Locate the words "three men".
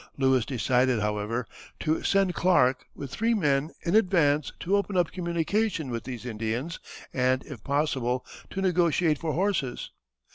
3.11-3.69